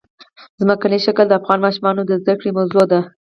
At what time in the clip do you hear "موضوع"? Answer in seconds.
2.57-2.83